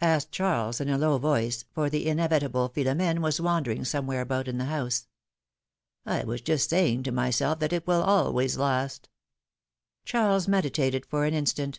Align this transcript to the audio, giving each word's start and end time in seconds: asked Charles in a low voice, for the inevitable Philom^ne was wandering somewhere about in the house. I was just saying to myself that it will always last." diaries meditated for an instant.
asked 0.00 0.32
Charles 0.32 0.80
in 0.80 0.88
a 0.88 0.98
low 0.98 1.16
voice, 1.16 1.64
for 1.70 1.88
the 1.88 2.08
inevitable 2.08 2.68
Philom^ne 2.68 3.20
was 3.20 3.40
wandering 3.40 3.84
somewhere 3.84 4.20
about 4.20 4.48
in 4.48 4.58
the 4.58 4.64
house. 4.64 5.06
I 6.04 6.24
was 6.24 6.40
just 6.40 6.68
saying 6.70 7.04
to 7.04 7.12
myself 7.12 7.60
that 7.60 7.72
it 7.72 7.86
will 7.86 8.02
always 8.02 8.58
last." 8.58 9.08
diaries 10.04 10.48
meditated 10.48 11.06
for 11.06 11.24
an 11.24 11.34
instant. 11.34 11.78